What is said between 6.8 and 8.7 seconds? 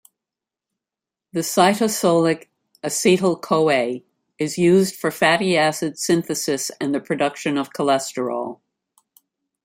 and the production of cholesterol.